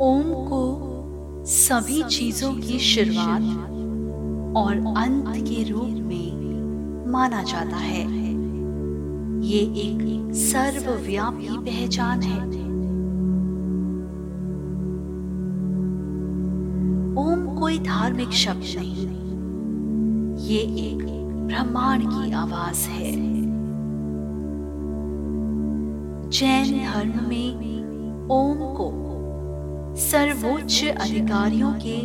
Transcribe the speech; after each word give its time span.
ओम 0.00 0.22
को 0.22 0.80
सभी 1.46 2.02
चीज़ों 2.02 2.52
की 2.52 2.78
शुरुआत 2.78 3.42
और 4.56 4.94
अंत 4.96 5.36
के 5.36 5.72
रूप 5.72 5.84
में 5.84 7.06
माना 7.10 7.42
जाता 7.42 7.76
है। 7.76 8.02
ये 9.42 9.58
एक 9.58 10.34
सर्वव्यापी 10.34 11.48
पहचान 11.50 12.22
है। 12.22 12.46
ओम 17.16 17.58
कोई 17.58 17.78
धार्मिक 17.78 18.30
शब्द 18.30 18.64
नहीं। 18.78 19.06
ये 20.36 20.58
एक 20.58 20.98
ब्रह्मांड 21.46 22.02
की 22.02 22.32
आवाज़ 22.32 22.88
है। 22.88 23.12
जैन 26.30 26.92
धर्म 26.92 27.28
में 27.28 27.56
ओम 28.30 28.58
को 28.58 29.05
सर्वोच्च 29.96 30.84
अधिकारियों 30.84 31.72
के 31.72 32.02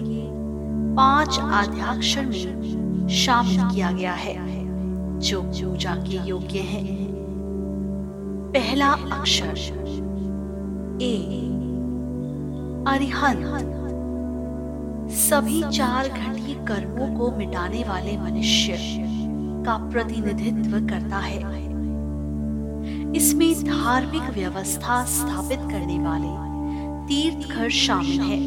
पाँच 0.95 1.39
आद्याक्षर 1.39 2.25
में 2.25 3.07
शामिल 3.09 3.59
किया 3.75 3.91
गया 3.91 4.13
है, 4.13 4.35
जो 5.19 5.41
पूजा 5.41 5.95
के 5.95 6.27
योग्य 6.27 6.59
है। 6.59 7.07
पहला 8.51 8.87
अक्षर, 8.87 9.57
ए। 11.01 11.17
अरिहंत। 12.87 13.77
सभी 15.11 15.63
चार 15.63 16.07
घटी 16.07 16.53
कर्मों 16.53 17.19
को 17.19 17.31
मिटाने 17.31 17.83
वाले 17.87 18.17
मनुष्य 18.17 18.75
का 19.65 19.89
प्रतिनिधित्व 19.89 20.71
करता 20.71 21.17
है। 21.17 21.39
इसमें 23.15 23.55
धार्मिक 23.55 24.23
व्यवस्था 24.23 25.05
स्थापित 25.05 25.59
करने 25.59 25.99
वाले 25.99 26.50
तीर्थघर 27.11 27.69
शामिल 27.69 28.19
है। 28.19 28.37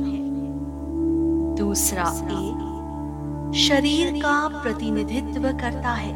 दूसरा 1.57 2.05
ए, 2.27 2.45
शरीर 3.55 4.13
का 4.23 4.49
प्रतिनिधित्व 4.63 5.43
करता 5.61 5.91
है। 5.91 6.13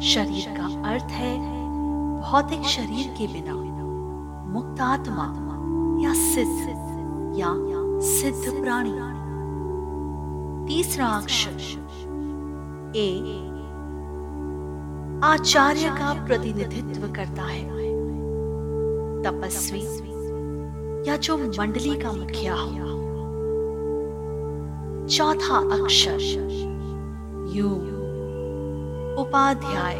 शरीर 0.00 0.44
का 0.58 0.64
अर्थ 0.90 1.10
है 1.10 1.36
भौतिक 2.20 2.62
शरीर 2.62 3.14
के 3.18 3.26
बिना 3.26 3.54
मुक्त 4.52 4.80
आत्मा 4.80 5.26
या 6.02 6.14
सिद्ध 6.14 6.68
या 7.38 7.52
सिद्ध 8.00 8.62
प्राणी। 8.62 8.94
तीसरा 10.66 11.06
अक्षर 11.06 11.56
ए, 12.96 13.10
आचार्य 15.24 15.88
का 15.90 16.26
प्रतिनिधित्व 16.26 17.06
करता 17.12 17.42
है। 17.42 17.62
तपस्वी 19.22 20.03
या 21.08 21.16
जो 21.16 21.36
मंडली 21.36 21.96
का 21.96 22.12
मुखिया 22.12 22.54
हो। 22.54 22.94
चौथा 25.08 25.82
अक्षर। 25.82 26.20
यू। 27.52 27.68
उपाध्याय। 29.22 29.94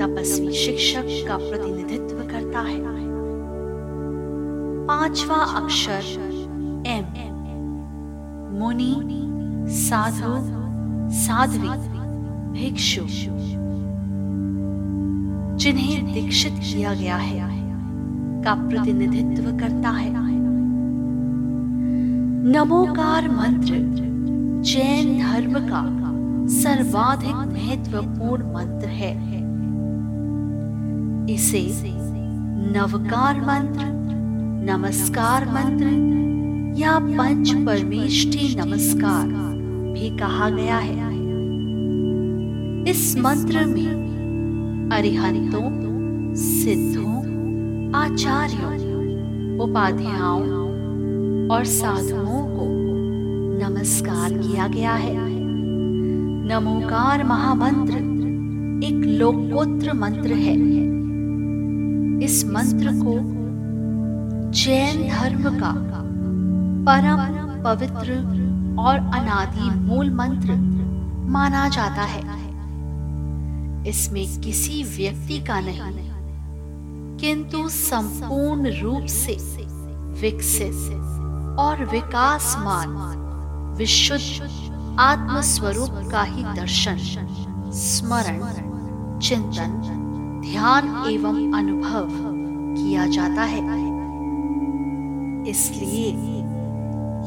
तपस्वी 0.00 0.52
शिक्षक 0.52 1.28
का 1.28 1.36
प्रतिनिधित्व 1.36 2.16
करता 2.16 2.60
है। 2.60 2.80
पांचवा 4.86 5.36
अक्षर। 5.36 6.02
एम। 6.86 7.04
मुनि 8.58 8.96
साधु 9.68 10.62
साध्वी 11.14 11.68
भिक्षु। 12.60 13.02
जिन्हें 15.58 16.12
दीक्षित 16.12 16.52
किया 16.52 16.94
गया 16.94 17.16
है। 17.16 17.61
का 18.44 18.54
प्रतिनिधित्व 18.68 19.44
करता 19.58 19.90
है। 19.90 20.10
नमोकार 22.44 23.28
मंत्र, 23.30 23.74
जैन 24.62 25.18
धर्म 25.18 25.54
का 25.68 25.82
सर्वाधिक 26.54 27.36
महत्वपूर्ण 27.52 28.42
मंत्र 28.44 28.88
है। 28.88 29.12
इसे 31.34 31.62
नवकार 32.76 33.40
मंत्र, 33.40 33.84
नमस्कार 34.70 35.44
मंत्र 35.46 35.86
या 36.80 36.98
पंच 36.98 37.50
परमेष्ठी 37.66 38.54
नमस्कार 38.56 39.26
भी 39.92 40.10
कहा 40.18 40.48
गया 40.50 40.76
है। 40.78 41.10
इस 42.90 43.16
मंत्र 43.18 43.64
में 43.66 44.90
अरिहंतों, 44.92 45.66
सिद्धों 46.34 47.11
आचार्यों 47.94 48.70
उपाध्यायों 49.60 51.48
और 51.48 51.64
साधुओं 51.64 52.42
को 52.46 52.66
नमस्कार 53.58 54.32
किया 54.32 54.66
गया 54.66 54.92
है। 54.92 55.14
नमोकार 56.48 57.24
महामंत्र 57.24 57.96
एक 58.86 59.04
लोकोत्र 59.18 59.92
मंत्र 59.92 60.32
है। 60.32 60.54
इस 62.24 62.44
मंत्र 62.46 62.92
को 62.92 63.18
जैन 64.50 65.08
धर्म 65.08 65.42
का 65.58 65.72
परम 66.86 67.18
पवित्र 67.62 68.16
और 68.78 68.96
अनादि 68.96 69.70
मूल 69.80 70.10
मंत्र 70.10 70.54
माना 71.30 71.68
जाता 71.68 72.02
है। 72.02 72.22
इसमें 73.88 74.40
किसी 74.40 74.82
व्यक्ति 74.82 75.38
का 75.40 75.60
नहीं 75.60 76.12
किंतु 77.22 77.68
संपूर्ण 77.68 78.70
रूप 78.80 79.04
से 79.06 79.32
विकसित 80.20 80.72
और 81.58 81.84
विकासमान 81.84 82.88
विशुद्ध 83.78 84.50
आत्म 85.00 85.40
स्वरूप 85.40 86.10
का 86.10 86.22
ही 86.22 86.42
दर्शन, 86.42 86.96
स्मरण, 87.72 88.40
चिंतन, 89.18 89.70
ध्यान 90.50 91.04
एवं 91.10 91.52
अनुभव 91.52 92.08
किया 92.76 93.06
जाता 93.06 93.42
है। 93.42 93.60
इसलिए 95.50 96.10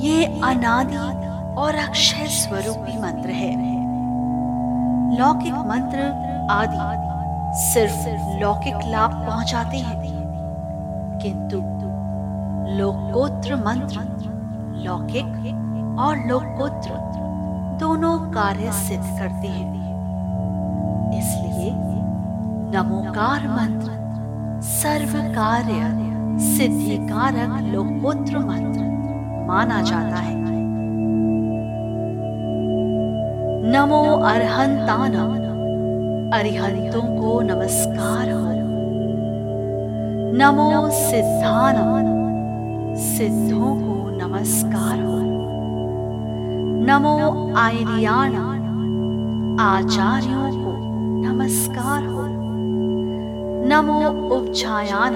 ये 0.08 0.26
अनादि 0.26 0.98
और 1.62 1.76
अक्षय 1.76 2.28
स्वरूपी 2.28 2.98
मंत्र 2.98 3.30
है। 3.30 3.54
लौकिक 5.20 5.54
मंत्र 5.54 6.00
आदि 6.52 6.78
सिर्फ़ 7.56 8.08
लौकिक 8.40 8.76
लाभ 8.86 9.12
पहुंचाते 9.12 9.78
हैं। 9.78 9.96
किंतु 11.22 11.58
लोकोत्र 12.78 13.56
मंत्र, 13.56 14.00
लौकिक 14.86 15.26
और 16.00 16.18
लोकोत्र 16.18 16.90
दोनों 17.80 18.20
कार्य 18.20 18.72
सिद्ध 18.72 19.04
करते 19.20 19.48
हैं। 19.48 19.76
इसलिए 21.14 21.72
नमोकार 22.76 23.48
मंत्र 23.48 23.92
सर्व 24.62 25.34
कार्य 25.34 25.94
सिद्धि 26.40 26.98
कारक 26.98 27.62
लोकोत्र 27.62 28.40
मंत्र 28.40 28.84
माना 29.48 29.82
जाता 29.82 30.16
है। 30.16 30.36
नमो 33.72 34.04
अरहंतान 34.04 35.45
अरिहंतों 36.36 37.02
को 37.02 37.42
नमस्कार 37.42 38.32
हो। 38.32 38.46
नमो 40.38 40.90
सिद्धान, 40.92 41.76
सिद्धों 42.98 43.76
को 43.76 44.10
नमस्कार 44.10 44.98
नमो 46.90 47.54
आयरियाण 47.56 48.36
आचार्यों 49.60 50.50
को 50.52 50.74
नमस्कार 51.28 52.06
हो। 52.06 52.24
नमो 53.68 54.30
उपछायान 54.36 55.16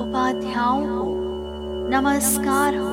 उपाध्यायों 0.00 0.86
को 0.86 1.04
नमस्कार 1.90 2.76
हो। 2.76 2.90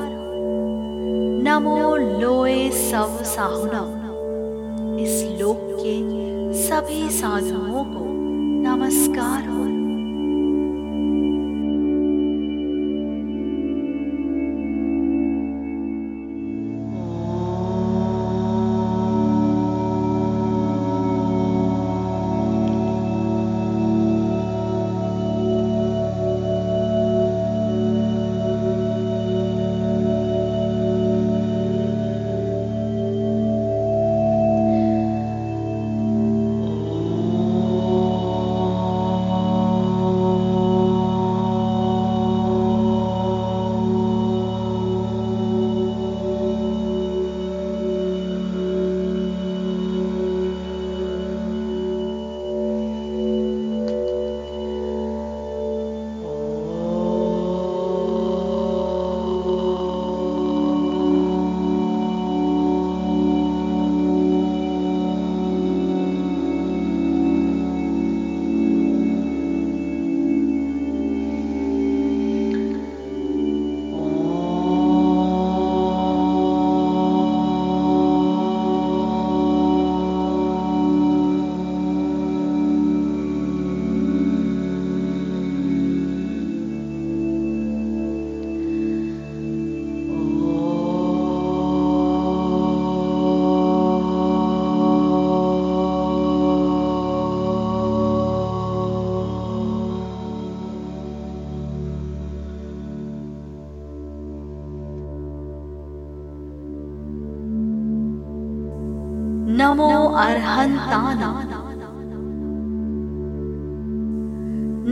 नमो 1.42 1.96
लोए 1.96 2.70
सब 2.70 3.22
साहुनम 3.22 4.02
इस 4.98 5.38
लोक 5.40 5.58
के 5.60 6.21
सभी 6.62 7.10
साधुओं 7.10 7.84
को 7.84 8.04
नमस्कार 8.62 9.48
हो। 9.48 9.71
नमो 109.62 109.90
अर्हंताना 110.26 111.30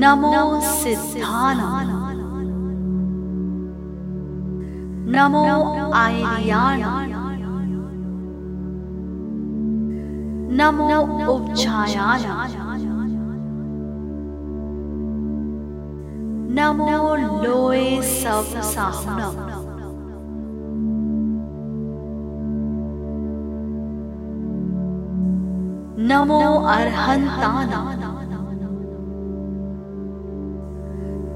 नमो 0.02 0.61
सिद्धाना। 0.62 1.70
नमो 5.14 5.44
आयरियाणा 6.02 6.93
नमो 10.61 10.88
उपछायाना 11.34 12.37
नमो 16.58 16.99
लोए 17.43 17.84
सब 18.12 18.61
साहुनम 18.70 19.60
नमो 26.08 26.41
अर्हंताना 26.73 27.81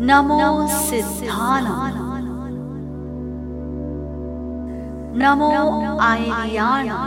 नमो 0.08 0.66
सिद्धाना 0.76 1.74
नमो 5.22 5.50
आयरियाणा 6.08 6.98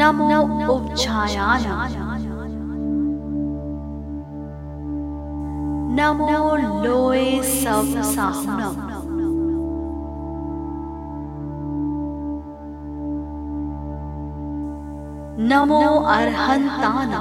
नमो 0.00 0.28
उपछायाना 0.74 1.76
नमो 5.98 6.56
लोए 6.84 7.26
सब 7.54 7.94
साहुनम 8.14 8.87
नमो 15.40 15.80
अर्हंताना 16.12 17.20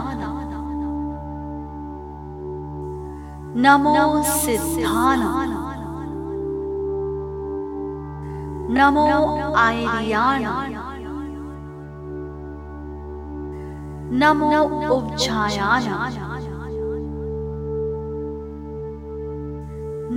नमो 3.64 4.24
सिद्धाना। 4.24 5.30
नमो 8.78 9.06
आयरियाणा 9.58 10.56
नमो 14.22 14.50
उपछायाना 14.96 15.98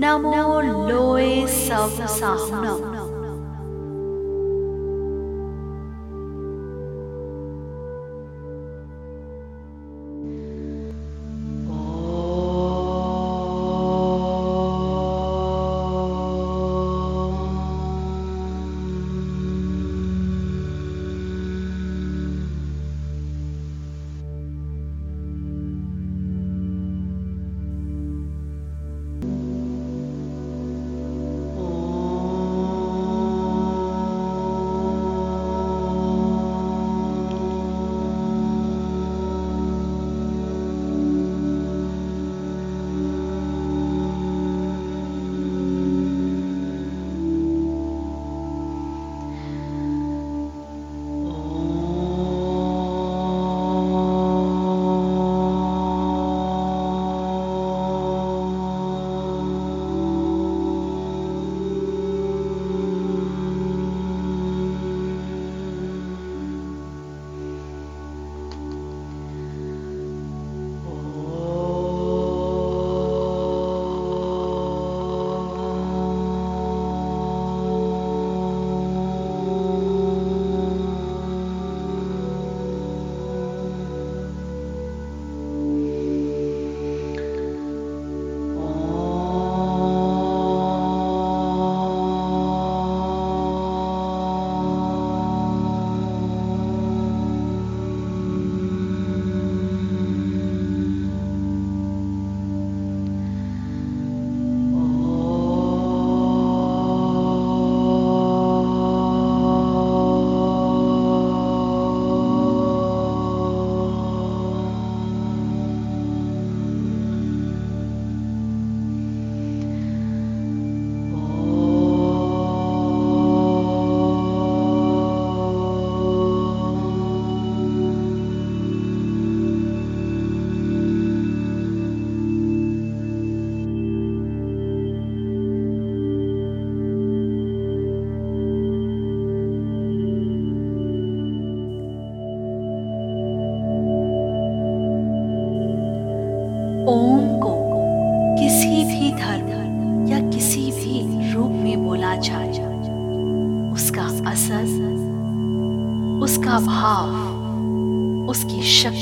नमो 0.03 0.61
लोए 0.61 1.47
सब 1.47 2.05
साहुनम 2.17 3.00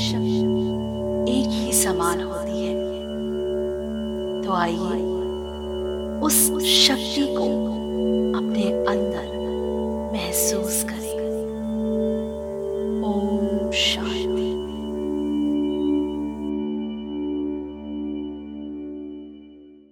शक्ति 0.09 1.31
एक 1.31 1.49
ही 1.55 1.71
समान 1.73 2.21
होती 2.21 2.57
है। 2.61 2.73
तो 4.43 4.49
आइए 4.53 4.97
उस 6.27 6.37
शक्ति 6.67 7.25
को 7.35 7.45
अपने 8.39 8.65
अंदर 8.91 9.27
महसूस 10.13 10.68